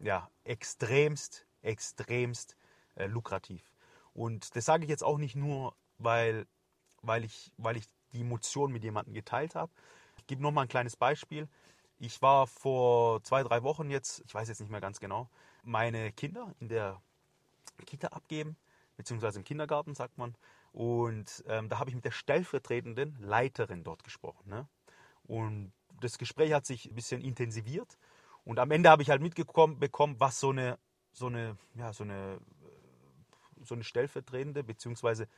ja 0.00 0.30
extremst, 0.44 1.46
extremst 1.62 2.56
äh, 2.94 3.06
lukrativ. 3.06 3.62
Und 4.14 4.56
das 4.56 4.64
sage 4.64 4.84
ich 4.84 4.90
jetzt 4.90 5.04
auch 5.04 5.18
nicht 5.18 5.36
nur, 5.36 5.76
weil, 5.98 6.46
weil, 7.02 7.24
ich, 7.24 7.52
weil 7.58 7.76
ich 7.76 7.84
die 8.14 8.22
Emotion 8.22 8.72
mit 8.72 8.82
jemandem 8.82 9.12
geteilt 9.12 9.54
habe. 9.54 9.70
Ich 10.16 10.26
gebe 10.26 10.42
nochmal 10.42 10.64
ein 10.64 10.68
kleines 10.68 10.96
Beispiel. 10.96 11.46
Ich 11.98 12.22
war 12.22 12.46
vor 12.46 13.22
zwei, 13.22 13.42
drei 13.42 13.62
Wochen 13.62 13.90
jetzt, 13.90 14.22
ich 14.24 14.34
weiß 14.34 14.48
jetzt 14.48 14.60
nicht 14.60 14.70
mehr 14.70 14.80
ganz 14.80 14.98
genau, 14.98 15.28
meine 15.62 16.10
Kinder 16.12 16.54
in 16.60 16.68
der 16.68 17.02
Kita 17.84 18.08
abgeben, 18.08 18.56
beziehungsweise 18.96 19.38
im 19.38 19.44
Kindergarten, 19.44 19.94
sagt 19.94 20.18
man. 20.18 20.34
Und 20.72 21.44
ähm, 21.48 21.68
da 21.68 21.78
habe 21.78 21.90
ich 21.90 21.96
mit 21.96 22.04
der 22.04 22.10
stellvertretenden 22.10 23.16
Leiterin 23.20 23.84
dort 23.84 24.04
gesprochen. 24.04 24.48
Ne? 24.48 24.68
Und 25.24 25.72
das 26.00 26.18
Gespräch 26.18 26.52
hat 26.52 26.66
sich 26.66 26.86
ein 26.86 26.94
bisschen 26.94 27.20
intensiviert. 27.20 27.98
Und 28.44 28.58
am 28.58 28.70
Ende 28.70 28.90
habe 28.90 29.02
ich 29.02 29.10
halt 29.10 29.22
mitbekommen, 29.22 30.16
was 30.18 30.38
so 30.38 30.50
eine, 30.50 30.78
so 31.12 31.26
eine, 31.26 31.56
ja, 31.74 31.92
so 31.92 32.04
eine, 32.04 32.38
so 33.64 33.74
eine 33.74 33.84
stellvertretende, 33.84 34.62
beziehungsweise 34.62 35.28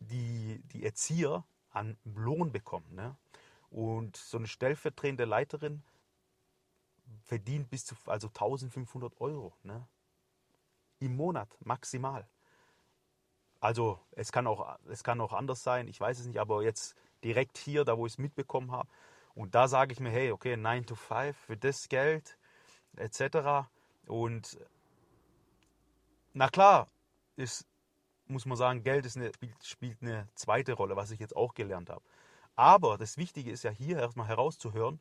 die, 0.00 0.62
die 0.72 0.84
Erzieher 0.84 1.44
an 1.70 1.98
Lohn 2.04 2.52
bekommen. 2.52 2.94
Ne? 2.94 3.16
Und 3.70 4.16
so 4.16 4.38
eine 4.38 4.46
stellvertretende 4.46 5.24
Leiterin 5.24 5.82
verdient 7.24 7.70
bis 7.70 7.84
zu 7.84 7.94
also 8.06 8.28
1500 8.28 9.20
Euro 9.20 9.52
ne? 9.62 9.86
im 11.00 11.16
Monat 11.16 11.56
maximal. 11.64 12.26
Also 13.64 13.98
es 14.10 14.30
kann, 14.30 14.46
auch, 14.46 14.76
es 14.90 15.02
kann 15.02 15.22
auch 15.22 15.32
anders 15.32 15.62
sein, 15.62 15.88
ich 15.88 15.98
weiß 15.98 16.18
es 16.18 16.26
nicht, 16.26 16.38
aber 16.38 16.62
jetzt 16.62 16.96
direkt 17.24 17.56
hier, 17.56 17.86
da 17.86 17.96
wo 17.96 18.04
ich 18.04 18.12
es 18.12 18.18
mitbekommen 18.18 18.70
habe, 18.70 18.90
und 19.34 19.54
da 19.54 19.68
sage 19.68 19.94
ich 19.94 20.00
mir, 20.00 20.10
hey, 20.10 20.32
okay, 20.32 20.58
9 20.58 20.84
to 20.84 20.94
5 20.94 21.34
für 21.34 21.56
das 21.56 21.88
Geld 21.88 22.36
etc. 22.96 23.66
Und 24.06 24.58
na 26.34 26.48
klar, 26.48 26.88
ist 27.36 27.66
muss 28.26 28.44
man 28.44 28.58
sagen, 28.58 28.82
Geld 28.82 29.06
eine, 29.16 29.32
spielt 29.62 30.02
eine 30.02 30.28
zweite 30.34 30.74
Rolle, 30.74 30.94
was 30.94 31.10
ich 31.10 31.18
jetzt 31.18 31.34
auch 31.34 31.54
gelernt 31.54 31.88
habe. 31.88 32.04
Aber 32.56 32.98
das 32.98 33.16
Wichtige 33.16 33.50
ist 33.50 33.64
ja 33.64 33.70
hier 33.70 33.98
erstmal 33.98 34.28
herauszuhören, 34.28 35.00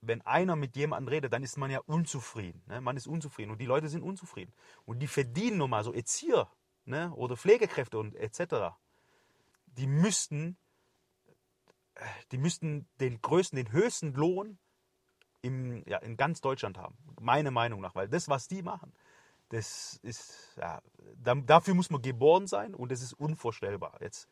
wenn 0.00 0.22
einer 0.22 0.56
mit 0.56 0.76
jemandem 0.76 1.08
redet, 1.08 1.30
dann 1.30 1.42
ist 1.42 1.58
man 1.58 1.70
ja 1.70 1.80
unzufrieden. 1.80 2.62
Ne? 2.68 2.80
Man 2.80 2.96
ist 2.96 3.06
unzufrieden 3.06 3.50
und 3.50 3.60
die 3.60 3.66
Leute 3.66 3.90
sind 3.90 4.02
unzufrieden. 4.02 4.54
Und 4.86 5.00
die 5.00 5.08
verdienen 5.08 5.58
nun 5.58 5.68
mal 5.68 5.84
so 5.84 5.92
Erzieher 5.92 6.48
ne? 6.86 7.12
oder 7.14 7.36
Pflegekräfte 7.36 7.98
und 7.98 8.14
etc. 8.14 8.76
Die 9.66 9.86
müssten, 9.86 10.56
die 12.32 12.38
müssten 12.38 12.88
den 13.00 13.20
größten, 13.20 13.56
den 13.56 13.72
höchsten 13.72 14.14
Lohn 14.14 14.58
im, 15.42 15.84
ja, 15.86 15.98
in 15.98 16.16
ganz 16.16 16.40
Deutschland 16.40 16.78
haben. 16.78 16.96
Meiner 17.20 17.50
Meinung 17.50 17.80
nach. 17.80 17.94
Weil 17.94 18.08
das, 18.08 18.28
was 18.28 18.48
die 18.48 18.62
machen, 18.62 18.92
das 19.50 19.98
ist, 20.02 20.56
ja, 20.56 20.82
dafür 21.46 21.74
muss 21.74 21.90
man 21.90 22.02
geboren 22.02 22.46
sein 22.46 22.74
und 22.74 22.90
das 22.90 23.02
ist 23.02 23.12
unvorstellbar. 23.12 23.98
Jetzt 24.00 24.28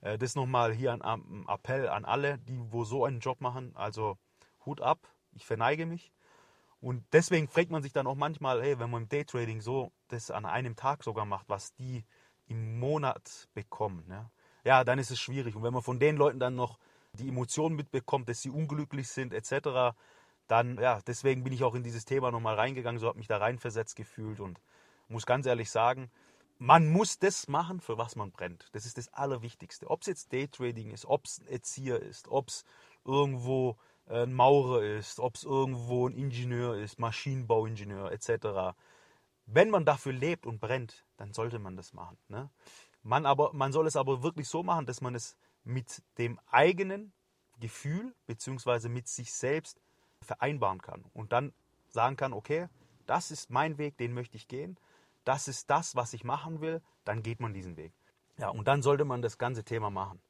äh, 0.00 0.18
das 0.18 0.34
nochmal 0.34 0.72
hier 0.72 0.92
ein 0.92 1.46
Appell 1.48 1.88
an 1.88 2.04
alle, 2.04 2.38
die 2.38 2.58
wo 2.70 2.84
so 2.84 3.04
einen 3.04 3.20
Job 3.20 3.40
machen. 3.40 3.72
Also 3.74 4.18
Hut 4.66 4.80
ab, 4.80 5.06
ich 5.32 5.46
verneige 5.46 5.86
mich. 5.86 6.12
Und 6.80 7.04
deswegen 7.12 7.48
fragt 7.48 7.70
man 7.70 7.82
sich 7.82 7.92
dann 7.92 8.06
auch 8.06 8.14
manchmal, 8.14 8.62
hey, 8.62 8.78
wenn 8.78 8.90
man 8.90 9.02
im 9.02 9.08
Daytrading 9.08 9.60
so 9.60 9.92
das 10.08 10.30
an 10.30 10.46
einem 10.46 10.76
Tag 10.76 11.04
sogar 11.04 11.26
macht, 11.26 11.48
was 11.48 11.74
die 11.74 12.04
im 12.46 12.78
Monat 12.78 13.48
bekommen, 13.54 14.04
ne? 14.08 14.30
ja, 14.64 14.82
dann 14.84 14.98
ist 14.98 15.10
es 15.10 15.20
schwierig. 15.20 15.56
Und 15.56 15.62
wenn 15.62 15.74
man 15.74 15.82
von 15.82 16.00
den 16.00 16.16
Leuten 16.16 16.40
dann 16.40 16.56
noch 16.56 16.78
die 17.12 17.28
Emotionen 17.28 17.76
mitbekommt, 17.76 18.28
dass 18.28 18.40
sie 18.40 18.50
unglücklich 18.50 19.08
sind 19.08 19.34
etc., 19.34 19.94
dann, 20.46 20.78
ja, 20.78 21.00
deswegen 21.06 21.44
bin 21.44 21.52
ich 21.52 21.62
auch 21.62 21.76
in 21.76 21.84
dieses 21.84 22.04
Thema 22.04 22.32
nochmal 22.32 22.56
reingegangen, 22.56 22.98
so 22.98 23.06
habe 23.06 23.18
mich 23.18 23.28
da 23.28 23.36
reinversetzt 23.36 23.94
gefühlt 23.94 24.40
und 24.40 24.60
muss 25.06 25.24
ganz 25.24 25.46
ehrlich 25.46 25.70
sagen, 25.70 26.10
man 26.58 26.90
muss 26.90 27.18
das 27.18 27.46
machen, 27.46 27.80
für 27.80 27.98
was 27.98 28.16
man 28.16 28.32
brennt. 28.32 28.68
Das 28.72 28.84
ist 28.84 28.98
das 28.98 29.12
Allerwichtigste. 29.14 29.88
Ob 29.88 30.00
es 30.00 30.08
jetzt 30.08 30.32
Daytrading 30.32 30.90
ist, 30.90 31.06
ob 31.06 31.24
es 31.24 31.40
ein 31.40 31.46
Erzieher 31.46 32.00
ist, 32.00 32.28
ob 32.28 32.48
es 32.48 32.64
irgendwo 33.04 33.76
ein 34.10 34.32
Maurer 34.32 34.82
ist, 34.82 35.20
ob 35.20 35.36
es 35.36 35.44
irgendwo 35.44 36.08
ein 36.08 36.14
Ingenieur 36.14 36.76
ist, 36.76 36.98
Maschinenbauingenieur 36.98 38.10
etc. 38.12 38.76
Wenn 39.46 39.70
man 39.70 39.84
dafür 39.84 40.12
lebt 40.12 40.46
und 40.46 40.60
brennt, 40.60 41.04
dann 41.16 41.32
sollte 41.32 41.58
man 41.58 41.76
das 41.76 41.92
machen. 41.92 42.18
Ne? 42.28 42.50
Man, 43.02 43.24
aber, 43.24 43.52
man 43.52 43.72
soll 43.72 43.86
es 43.86 43.96
aber 43.96 44.22
wirklich 44.22 44.48
so 44.48 44.62
machen, 44.62 44.86
dass 44.86 45.00
man 45.00 45.14
es 45.14 45.36
mit 45.64 46.02
dem 46.18 46.38
eigenen 46.50 47.12
Gefühl 47.60 48.14
bzw. 48.26 48.88
mit 48.88 49.08
sich 49.08 49.32
selbst 49.32 49.80
vereinbaren 50.22 50.82
kann 50.82 51.04
und 51.12 51.32
dann 51.32 51.52
sagen 51.88 52.16
kann, 52.16 52.32
okay, 52.32 52.68
das 53.06 53.30
ist 53.30 53.50
mein 53.50 53.78
Weg, 53.78 53.96
den 53.96 54.12
möchte 54.12 54.36
ich 54.36 54.48
gehen, 54.48 54.78
das 55.24 55.48
ist 55.48 55.70
das, 55.70 55.96
was 55.96 56.12
ich 56.12 56.24
machen 56.24 56.60
will, 56.60 56.82
dann 57.04 57.22
geht 57.22 57.40
man 57.40 57.54
diesen 57.54 57.76
Weg. 57.76 57.92
Ja, 58.38 58.48
und 58.48 58.66
dann 58.68 58.82
sollte 58.82 59.04
man 59.04 59.22
das 59.22 59.38
ganze 59.38 59.64
Thema 59.64 59.90
machen. 59.90 60.20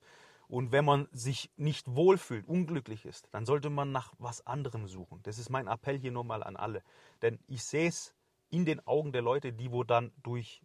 Und 0.51 0.73
wenn 0.73 0.85
man 0.85 1.07
sich 1.13 1.49
nicht 1.57 1.95
wohlfühlt, 1.95 2.47
unglücklich 2.49 3.05
ist, 3.05 3.29
dann 3.31 3.47
sollte 3.47 3.71
man 3.71 3.93
nach 3.93 4.13
was 4.19 4.45
anderem 4.49 4.89
suchen. 4.89 5.21
Das 5.23 5.39
ist 5.39 5.49
mein 5.49 5.69
Appell 5.69 5.97
hier 5.97 6.11
nochmal 6.11 6.43
an 6.43 6.57
alle. 6.57 6.83
Denn 7.23 7.39
ich 7.47 7.63
sehe 7.63 7.89
es 7.89 8.17
in 8.51 8.65
den 8.65 8.85
Augen 8.85 9.13
der 9.13 9.23
Leute, 9.23 9.53
die 9.53 9.71
wo 9.71 9.85
dann 9.85 10.11
durch 10.25 10.61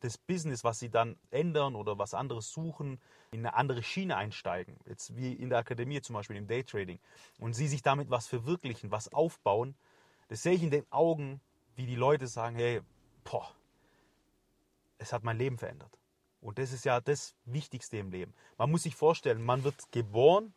das 0.00 0.18
Business, 0.18 0.64
was 0.64 0.80
sie 0.80 0.90
dann 0.90 1.16
ändern 1.30 1.76
oder 1.76 1.96
was 1.96 2.12
anderes 2.12 2.50
suchen, 2.50 3.00
in 3.30 3.40
eine 3.40 3.54
andere 3.54 3.84
Schiene 3.84 4.16
einsteigen. 4.16 4.76
Jetzt 4.84 5.14
wie 5.14 5.32
in 5.32 5.48
der 5.48 5.58
Akademie 5.58 6.00
zum 6.00 6.14
Beispiel 6.14 6.36
im 6.36 6.48
Daytrading. 6.48 6.98
Und 7.38 7.52
sie 7.52 7.68
sich 7.68 7.82
damit 7.82 8.10
was 8.10 8.26
verwirklichen, 8.26 8.90
was 8.90 9.12
aufbauen. 9.12 9.76
Das 10.26 10.42
sehe 10.42 10.54
ich 10.54 10.62
in 10.64 10.72
den 10.72 10.90
Augen, 10.90 11.40
wie 11.76 11.86
die 11.86 11.94
Leute 11.94 12.26
sagen, 12.26 12.56
hey, 12.56 12.80
boah, 13.22 13.48
es 14.98 15.12
hat 15.12 15.22
mein 15.22 15.38
Leben 15.38 15.56
verändert. 15.56 15.99
Und 16.40 16.58
das 16.58 16.72
ist 16.72 16.84
ja 16.84 17.00
das 17.00 17.34
Wichtigste 17.44 17.98
im 17.98 18.10
Leben. 18.10 18.34
Man 18.56 18.70
muss 18.70 18.84
sich 18.84 18.96
vorstellen, 18.96 19.42
man 19.42 19.64
wird 19.64 19.92
geboren 19.92 20.54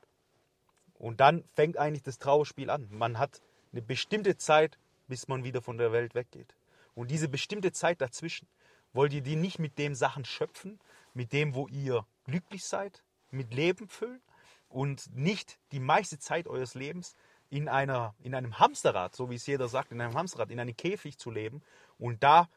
und 0.94 1.20
dann 1.20 1.44
fängt 1.54 1.78
eigentlich 1.78 2.04
das 2.04 2.20
Trauerspiel 2.20 2.70
an. 2.70 2.88
Man 2.90 3.20
hat 3.20 3.42
eine 3.72 3.82
bestimmte 3.82 4.38
Zeit, 4.38 4.78
bis 5.08 5.28
man 5.28 5.44
wieder 5.44 5.62
von 5.62 5.78
der 5.78 5.92
Welt 5.92 6.16
weggeht. 6.16 6.56
Und 6.96 7.12
diese 7.12 7.28
bestimmte 7.28 7.72
Zeit 7.72 8.02
dazwischen, 8.02 8.48
wollt 8.94 9.14
ihr 9.14 9.22
die 9.22 9.36
nicht 9.36 9.60
mit 9.60 9.78
den 9.78 9.96
Sachen 9.96 10.24
schöpfen, 10.24 10.80
mit 11.14 11.34
dem, 11.34 11.56
wo 11.56 11.68
ihr 11.68 12.06
glücklich 12.26 12.64
seid, 12.64 13.04
mit 13.32 13.54
Leben 13.54 13.88
füllen 13.88 14.22
und 14.70 15.14
nicht 15.16 15.60
die 15.72 15.80
meiste 15.80 16.20
Zeit 16.20 16.48
eures 16.48 16.76
Lebens 16.76 17.16
in, 17.50 17.68
einer, 17.68 18.16
in 18.20 18.34
einem 18.36 18.60
Hamsterrad, 18.60 19.16
so 19.16 19.30
wie 19.30 19.36
es 19.36 19.46
jeder 19.46 19.68
sagt, 19.68 19.92
in 19.92 20.02
einem 20.02 20.16
Hamsterrad, 20.16 20.52
in 20.52 20.60
einem 20.60 20.78
Käfig 20.78 21.18
zu 21.18 21.32
leben 21.32 21.62
und 21.98 22.24
da 22.24 22.50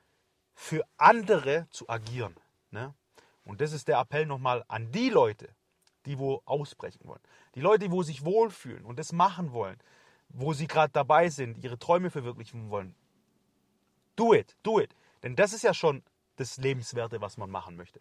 für 0.54 0.86
andere 0.96 1.66
zu 1.70 1.88
agieren. 1.88 2.34
Ne? 2.70 2.94
Und 3.46 3.60
das 3.60 3.72
ist 3.72 3.88
der 3.88 3.98
Appell 3.98 4.26
nochmal 4.26 4.64
an 4.68 4.90
die 4.90 5.08
Leute, 5.08 5.48
die 6.04 6.18
wo 6.18 6.42
ausbrechen 6.44 7.00
wollen. 7.04 7.20
Die 7.54 7.60
Leute, 7.60 7.86
die 7.86 7.92
wo 7.92 8.02
sich 8.02 8.24
wohlfühlen 8.24 8.84
und 8.84 8.98
das 8.98 9.12
machen 9.12 9.52
wollen, 9.52 9.78
wo 10.28 10.52
sie 10.52 10.66
gerade 10.66 10.92
dabei 10.92 11.28
sind, 11.28 11.62
ihre 11.62 11.78
Träume 11.78 12.10
verwirklichen 12.10 12.70
wollen. 12.70 12.94
Do 14.16 14.34
it, 14.34 14.56
do 14.62 14.80
it. 14.80 14.94
Denn 15.22 15.36
das 15.36 15.52
ist 15.52 15.62
ja 15.62 15.72
schon 15.72 16.02
das 16.36 16.56
Lebenswerte, 16.58 17.20
was 17.20 17.36
man 17.36 17.50
machen 17.50 17.76
möchte. 17.76 18.00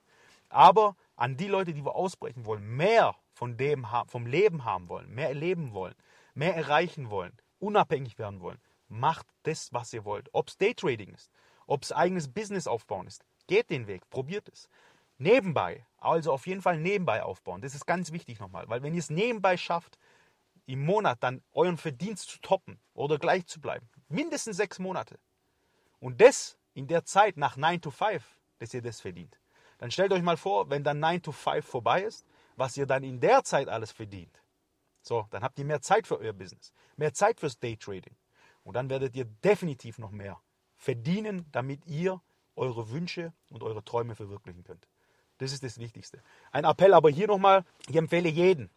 Aber 0.49 0.95
an 1.15 1.37
die 1.37 1.47
Leute, 1.47 1.73
die 1.73 1.85
wo 1.85 1.89
ausbrechen 1.89 2.45
wollen, 2.45 2.65
mehr 2.75 3.15
von 3.31 3.55
dem 3.57 3.85
vom 4.07 4.25
Leben 4.25 4.65
haben 4.65 4.89
wollen, 4.89 5.13
mehr 5.13 5.29
erleben 5.29 5.73
wollen, 5.73 5.95
mehr 6.33 6.55
erreichen 6.55 7.09
wollen, 7.09 7.33
unabhängig 7.59 8.17
werden 8.17 8.41
wollen, 8.41 8.59
macht 8.87 9.27
das, 9.43 9.71
was 9.73 9.93
ihr 9.93 10.05
wollt. 10.05 10.29
Ob 10.33 10.49
es 10.49 10.57
Daytrading 10.57 11.13
ist, 11.13 11.31
ob 11.67 11.83
es 11.83 11.91
eigenes 11.91 12.27
Business 12.27 12.67
aufbauen 12.67 13.07
ist. 13.07 13.23
Geht 13.47 13.69
den 13.69 13.87
Weg, 13.87 14.09
probiert 14.09 14.49
es. 14.49 14.69
Nebenbei, 15.17 15.85
also 15.97 16.33
auf 16.33 16.45
jeden 16.45 16.61
Fall 16.61 16.77
nebenbei 16.77 17.23
aufbauen. 17.23 17.61
Das 17.61 17.73
ist 17.73 17.85
ganz 17.85 18.11
wichtig 18.11 18.39
nochmal, 18.39 18.67
weil 18.67 18.83
wenn 18.83 18.93
ihr 18.93 18.99
es 18.99 19.09
nebenbei 19.09 19.57
schafft, 19.57 19.97
im 20.65 20.85
Monat 20.85 21.21
dann 21.21 21.41
euren 21.53 21.77
Verdienst 21.77 22.29
zu 22.29 22.39
toppen 22.39 22.79
oder 22.93 23.17
gleich 23.17 23.45
zu 23.45 23.61
bleiben, 23.61 23.87
mindestens 24.09 24.57
sechs 24.57 24.79
Monate, 24.79 25.19
und 25.99 26.19
das 26.21 26.57
in 26.73 26.87
der 26.87 27.05
Zeit 27.05 27.37
nach 27.37 27.55
9 27.55 27.81
to 27.81 27.91
5, 27.91 28.23
dass 28.59 28.73
ihr 28.73 28.81
das 28.81 28.99
verdient, 29.01 29.39
dann 29.77 29.91
stellt 29.91 30.11
euch 30.11 30.21
mal 30.21 30.37
vor, 30.37 30.69
wenn 30.69 30.83
dann 30.83 30.99
9 30.99 31.21
to 31.21 31.31
5 31.31 31.65
vorbei 31.65 32.03
ist, 32.03 32.25
was 32.55 32.77
ihr 32.77 32.85
dann 32.85 33.03
in 33.03 33.19
der 33.19 33.43
Zeit 33.43 33.69
alles 33.69 33.91
verdient. 33.91 34.41
So, 35.01 35.27
dann 35.29 35.43
habt 35.43 35.59
ihr 35.59 35.65
mehr 35.65 35.81
Zeit 35.81 36.07
für 36.07 36.19
euer 36.19 36.33
Business, 36.33 36.73
mehr 36.97 37.13
Zeit 37.13 37.39
fürs 37.39 37.59
Daytrading. 37.59 38.15
Und 38.63 38.73
dann 38.75 38.89
werdet 38.89 39.15
ihr 39.15 39.25
definitiv 39.25 39.99
noch 39.99 40.11
mehr 40.11 40.41
verdienen, 40.75 41.45
damit 41.51 41.85
ihr 41.85 42.21
eure 42.55 42.89
Wünsche 42.89 43.33
und 43.49 43.63
eure 43.63 43.83
Träume 43.83 44.15
verwirklichen 44.15 44.63
könnt. 44.63 44.87
Das 45.37 45.51
ist 45.51 45.63
das 45.63 45.79
Wichtigste. 45.79 46.21
Ein 46.51 46.65
Appell 46.65 46.93
aber 46.93 47.09
hier 47.09 47.27
nochmal, 47.27 47.65
ich 47.87 47.95
empfehle 47.95 48.29
jeden, 48.29 48.69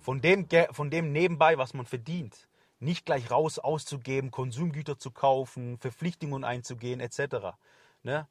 von 0.00 0.20
dem, 0.20 0.46
von 0.70 0.90
dem 0.90 1.12
nebenbei, 1.12 1.58
was 1.58 1.74
man 1.74 1.86
verdient, 1.86 2.48
nicht 2.78 3.06
gleich 3.06 3.30
raus 3.30 3.58
auszugeben, 3.58 4.30
Konsumgüter 4.30 4.98
zu 4.98 5.10
kaufen, 5.10 5.78
Verpflichtungen 5.78 6.44
einzugehen 6.44 7.00
etc. 7.00 7.56
Ne? 8.02 8.28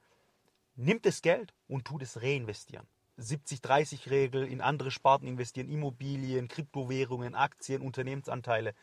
Nimmt 0.76 1.06
das 1.06 1.22
Geld 1.22 1.54
und 1.68 1.86
tut 1.86 2.02
es 2.02 2.22
reinvestieren. 2.22 2.88
70-30-Regel, 3.18 4.46
in 4.46 4.62
andere 4.62 4.92
Sparten 4.92 5.28
investieren, 5.28 5.70
Immobilien, 5.70 6.48
Kryptowährungen, 6.48 7.34
Aktien, 7.34 7.82
Unternehmensanteile 7.82 8.74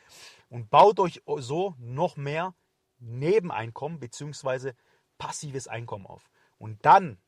und 0.49 0.71
baut 0.71 1.01
euch 1.01 1.23
so 1.39 1.75
noch 1.79 2.17
mehr 2.17 2.55
Nebeneinkommen 2.99 3.99
bzw. 3.99 4.73
passives 5.19 5.69
Einkommen 5.69 6.07
auf. 6.07 6.31
Und 6.59 6.85
dann, 6.87 7.19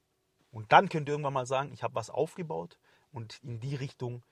und 0.55 0.71
dann 0.71 0.89
könnt 0.89 1.09
ihr 1.09 1.15
irgendwann 1.15 1.33
mal 1.33 1.47
sagen, 1.47 1.73
ich 1.73 1.83
habe 1.83 1.97
was 1.97 2.11
aufgebaut 2.11 2.79
und 3.11 3.41
in 3.43 3.59
die 3.59 3.75
Richtung, 3.75 4.23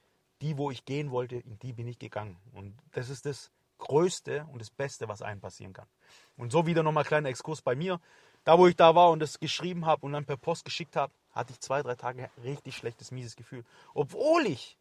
die, 0.40 0.56
wo 0.56 0.70
ich 0.70 0.84
gehen 0.84 1.10
wollte, 1.10 1.34
in 1.34 1.58
die 1.58 1.72
bin 1.72 1.88
ich 1.88 1.98
gegangen. 1.98 2.38
Und 2.52 2.78
das 2.92 3.10
ist 3.10 3.26
das 3.26 3.50
Größte 3.78 4.46
und 4.52 4.60
das 4.60 4.70
Beste, 4.70 5.08
was 5.08 5.20
einem 5.20 5.40
passieren 5.40 5.72
kann. 5.72 5.88
Und 6.36 6.52
so 6.52 6.64
wieder 6.64 6.84
nochmal 6.84 7.02
ein 7.02 7.08
kleiner 7.08 7.28
Exkurs 7.28 7.60
bei 7.60 7.74
mir. 7.74 8.00
Da, 8.44 8.56
wo 8.56 8.68
ich 8.68 8.76
da 8.76 8.94
war 8.94 9.10
und 9.10 9.18
das 9.18 9.40
geschrieben 9.40 9.84
habe 9.84 10.06
und 10.06 10.12
dann 10.12 10.24
per 10.24 10.36
Post 10.36 10.64
geschickt 10.64 10.94
habe, 10.94 11.12
hatte 11.32 11.52
ich 11.52 11.60
zwei, 11.60 11.82
drei 11.82 11.96
Tage 11.96 12.30
richtig 12.44 12.76
schlechtes, 12.76 13.10
mieses 13.10 13.34
Gefühl. 13.34 13.64
Obwohl 13.92 14.46
ich 14.46 14.78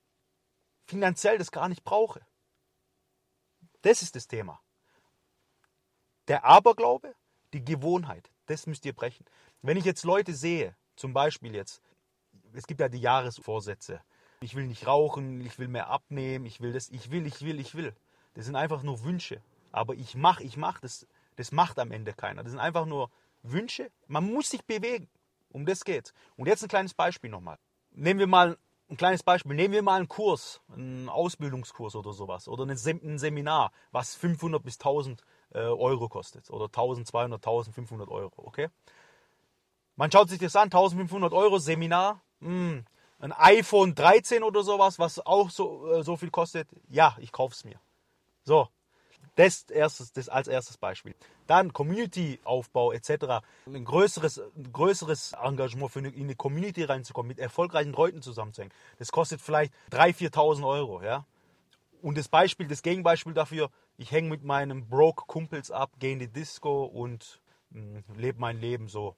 finanziell 0.85 1.39
das 1.39 1.51
gar 1.51 1.69
nicht 1.69 1.83
brauche. 1.83 2.21
Das 3.81 4.03
ist 4.03 4.15
das 4.15 4.27
Thema. 4.27 4.61
Der 6.27 6.45
Aberglaube, 6.45 7.15
die 7.51 7.65
Gewohnheit, 7.65 8.29
das 8.45 8.67
müsst 8.67 8.85
ihr 8.85 8.93
brechen. 8.93 9.25
Wenn 9.63 9.77
ich 9.77 9.85
jetzt 9.85 10.03
Leute 10.03 10.35
sehe, 10.35 10.75
zum 11.01 11.13
Beispiel 11.13 11.55
jetzt, 11.55 11.81
es 12.53 12.67
gibt 12.67 12.79
ja 12.79 12.87
die 12.87 12.99
Jahresvorsätze. 12.99 14.01
Ich 14.41 14.55
will 14.55 14.67
nicht 14.67 14.87
rauchen, 14.87 15.41
ich 15.41 15.57
will 15.59 15.67
mehr 15.67 15.87
abnehmen, 15.87 16.45
ich 16.45 16.61
will 16.61 16.73
das, 16.73 16.89
ich 16.89 17.11
will, 17.11 17.25
ich 17.25 17.41
will, 17.41 17.59
ich 17.59 17.75
will. 17.75 17.93
Das 18.35 18.45
sind 18.45 18.55
einfach 18.55 18.83
nur 18.83 19.03
Wünsche. 19.03 19.41
Aber 19.71 19.95
ich 19.95 20.15
mache, 20.15 20.43
ich 20.43 20.57
mache, 20.57 20.81
das, 20.81 21.07
das 21.35 21.51
macht 21.51 21.79
am 21.79 21.91
Ende 21.91 22.13
keiner. 22.13 22.43
Das 22.43 22.51
sind 22.51 22.59
einfach 22.59 22.85
nur 22.85 23.09
Wünsche. 23.41 23.91
Man 24.07 24.31
muss 24.31 24.49
sich 24.49 24.63
bewegen. 24.63 25.09
Um 25.49 25.65
das 25.65 25.83
geht's. 25.83 26.13
Und 26.37 26.47
jetzt 26.47 26.63
ein 26.63 26.69
kleines 26.69 26.93
Beispiel 26.93 27.29
nochmal. 27.29 27.57
Nehmen 27.91 28.19
wir 28.19 28.27
mal 28.27 28.57
ein 28.89 28.97
kleines 28.97 29.23
Beispiel. 29.23 29.55
Nehmen 29.55 29.73
wir 29.73 29.81
mal 29.81 29.97
einen 29.97 30.07
Kurs, 30.07 30.61
einen 30.71 31.09
Ausbildungskurs 31.09 31.95
oder 31.95 32.13
sowas. 32.13 32.47
Oder 32.47 32.65
ein 32.65 32.77
Seminar, 33.17 33.71
was 33.91 34.15
500 34.15 34.63
bis 34.63 34.75
1000 34.75 35.23
äh, 35.53 35.59
Euro 35.59 36.07
kostet 36.07 36.49
oder 36.49 36.65
1200, 36.65 37.39
1500 37.39 38.09
Euro, 38.09 38.33
okay? 38.37 38.69
Man 40.01 40.11
schaut 40.11 40.29
sich 40.29 40.39
das 40.39 40.55
an, 40.55 40.63
1500 40.63 41.31
Euro 41.31 41.59
Seminar, 41.59 42.23
mh, 42.39 42.49
hm, 42.49 42.85
ein 43.19 43.31
iPhone 43.33 43.93
13 43.93 44.41
oder 44.41 44.63
sowas, 44.63 44.97
was 44.97 45.23
auch 45.23 45.51
so, 45.51 45.93
äh, 45.93 46.03
so 46.03 46.17
viel 46.17 46.31
kostet, 46.31 46.67
ja, 46.89 47.15
ich 47.19 47.31
kaufe 47.31 47.53
es 47.53 47.63
mir. 47.63 47.79
So, 48.43 48.67
das, 49.35 49.65
erstes, 49.69 50.11
das 50.11 50.27
als 50.27 50.47
erstes 50.47 50.77
Beispiel. 50.77 51.13
Dann 51.45 51.71
Community-Aufbau 51.71 52.93
etc. 52.93 53.45
Ein 53.67 53.85
größeres, 53.85 54.39
ein 54.39 54.73
größeres 54.73 55.33
Engagement 55.33 55.91
für 55.91 55.99
eine, 55.99 56.09
in 56.09 56.23
eine 56.23 56.35
Community 56.35 56.83
reinzukommen, 56.83 57.27
mit 57.27 57.37
erfolgreichen 57.37 57.93
Leuten 57.93 58.23
zusammenzuhängen. 58.23 58.73
Das 58.97 59.11
kostet 59.11 59.39
vielleicht 59.39 59.71
3.000, 59.91 60.33
4.000 60.33 60.67
Euro. 60.67 61.03
Ja? 61.03 61.27
Und 62.01 62.17
das 62.17 62.27
Beispiel, 62.27 62.67
das 62.67 62.81
Gegenbeispiel 62.81 63.35
dafür, 63.35 63.69
ich 63.97 64.11
hänge 64.11 64.29
mit 64.29 64.43
meinen 64.43 64.89
Broke-Kumpels 64.89 65.69
ab, 65.69 65.91
gehe 65.99 66.13
in 66.13 66.17
die 66.17 66.27
Disco 66.27 66.85
und 66.85 67.39
hm, 67.71 68.03
lebe 68.17 68.39
mein 68.39 68.59
Leben 68.59 68.87
so. 68.87 69.15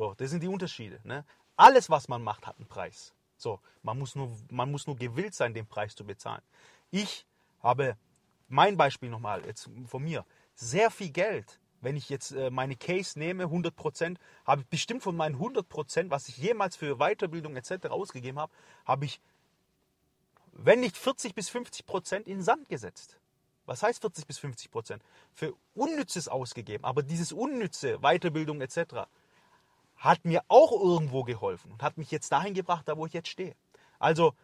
So, 0.00 0.14
das 0.14 0.30
sind 0.30 0.42
die 0.42 0.48
Unterschiede. 0.48 0.98
Ne? 1.04 1.26
Alles, 1.56 1.90
was 1.90 2.08
man 2.08 2.22
macht, 2.22 2.46
hat 2.46 2.56
einen 2.56 2.66
Preis. 2.66 3.12
So, 3.36 3.60
man 3.82 3.98
muss, 3.98 4.14
nur, 4.14 4.34
man 4.50 4.70
muss 4.70 4.86
nur 4.86 4.96
gewillt 4.96 5.34
sein, 5.34 5.52
den 5.52 5.66
Preis 5.66 5.94
zu 5.94 6.06
bezahlen. 6.06 6.40
Ich 6.90 7.26
habe, 7.62 7.98
mein 8.48 8.78
Beispiel 8.78 9.10
nochmal, 9.10 9.44
jetzt 9.44 9.68
von 9.84 10.02
mir, 10.02 10.24
sehr 10.54 10.90
viel 10.90 11.10
Geld 11.10 11.60
wenn 11.82 11.96
ich 11.96 12.10
jetzt 12.10 12.32
äh, 12.32 12.50
meine 12.50 12.76
Case 12.76 13.18
nehme, 13.18 13.44
100 13.44 13.74
Prozent, 13.74 14.20
habe 14.44 14.60
ich 14.60 14.66
bestimmt 14.68 15.02
von 15.02 15.16
meinen 15.16 15.36
100 15.36 15.66
Prozent, 15.66 16.10
was 16.10 16.28
ich 16.28 16.36
jemals 16.36 16.76
für 16.76 16.96
Weiterbildung 16.96 17.56
etc. 17.56 17.86
ausgegeben 17.86 18.38
habe, 18.38 18.52
habe 18.84 19.06
ich, 19.06 19.18
wenn 20.52 20.80
nicht 20.80 20.98
40 20.98 21.34
bis 21.34 21.48
50 21.48 21.86
Prozent 21.86 22.26
in 22.26 22.38
den 22.38 22.44
Sand 22.44 22.68
gesetzt. 22.68 23.18
Was 23.64 23.82
heißt 23.82 24.02
40 24.02 24.26
bis 24.26 24.38
50 24.38 24.70
Prozent? 24.70 25.02
Für 25.32 25.54
Unnützes 25.74 26.28
ausgegeben. 26.28 26.84
Aber 26.84 27.02
dieses 27.02 27.32
Unnütze, 27.32 27.98
Weiterbildung 28.00 28.60
etc., 28.60 29.06
hat 30.00 30.24
mir 30.24 30.42
auch 30.48 30.72
irgendwo 30.72 31.22
geholfen 31.24 31.70
und 31.70 31.82
hat 31.82 31.98
mich 31.98 32.10
jetzt 32.10 32.32
dahin 32.32 32.54
gebracht, 32.54 32.88
da 32.88 32.96
wo 32.96 33.06
ich 33.06 33.12
jetzt 33.12 33.28
stehe. 33.28 33.54
Also, 33.98 34.34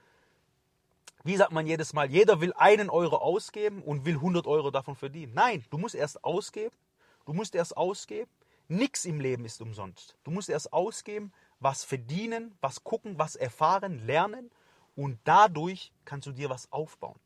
wie 1.25 1.37
sagt 1.37 1.51
man 1.51 1.67
jedes 1.67 1.95
Mal, 1.95 2.11
jeder 2.11 2.41
will 2.41 2.53
einen 2.53 2.91
Euro 2.91 3.17
ausgeben 3.17 3.83
und 3.83 4.05
will 4.05 4.17
100 4.17 4.47
Euro 4.47 4.71
davon 4.71 4.95
verdienen. 4.95 5.33
Nein, 5.35 5.65
du 5.71 5.79
musst 5.79 5.95
erst 5.95 6.23
ausgeben, 6.23 6.77
du 7.25 7.33
musst 7.33 7.55
erst 7.55 7.77
ausgeben. 7.77 8.31
Nichts 8.69 9.05
im 9.05 9.19
Leben 9.19 9.45
ist 9.45 9.61
umsonst. 9.63 10.17
Du 10.25 10.31
musst 10.31 10.49
erst 10.49 10.73
ausgeben, 10.73 11.33
was 11.59 11.85
verdienen, 11.85 12.57
was 12.61 12.85
gucken, 12.85 13.19
was 13.19 13.35
erfahren, 13.35 14.05
lernen 14.07 14.51
und 14.95 15.19
dadurch 15.25 15.91
kannst 16.05 16.27
du 16.27 16.33
dir 16.33 16.51
was 16.51 16.71
aufbauen. 16.71 17.19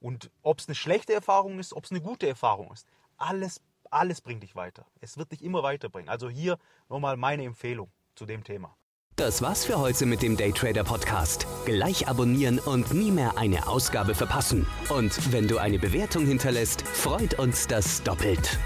Und 0.00 0.30
ob 0.42 0.58
es 0.58 0.66
eine 0.66 0.74
schlechte 0.74 1.12
Erfahrung 1.12 1.58
ist, 1.58 1.74
ob 1.74 1.84
es 1.84 1.90
eine 1.90 2.00
gute 2.00 2.26
Erfahrung 2.26 2.72
ist, 2.72 2.86
alles, 3.16 3.60
alles 3.90 4.20
bringt 4.20 4.42
dich 4.42 4.56
weiter. 4.56 4.86
Es 5.00 5.18
wird 5.18 5.32
dich 5.32 5.42
immer 5.42 5.62
weiterbringen. 5.62 6.08
Also 6.08 6.28
hier 6.28 6.58
nochmal 6.88 7.16
meine 7.16 7.44
Empfehlung 7.44 7.90
zu 8.14 8.26
dem 8.26 8.44
Thema. 8.44 8.76
Das 9.16 9.42
war's 9.42 9.66
für 9.66 9.78
heute 9.78 10.06
mit 10.06 10.22
dem 10.22 10.36
Daytrader 10.36 10.82
Podcast. 10.82 11.46
Gleich 11.66 12.08
abonnieren 12.08 12.58
und 12.58 12.94
nie 12.94 13.10
mehr 13.10 13.36
eine 13.36 13.66
Ausgabe 13.68 14.14
verpassen. 14.14 14.66
Und 14.88 15.32
wenn 15.32 15.46
du 15.46 15.58
eine 15.58 15.78
Bewertung 15.78 16.24
hinterlässt, 16.26 16.82
freut 16.82 17.38
uns 17.38 17.66
das 17.66 18.02
doppelt. 18.02 18.58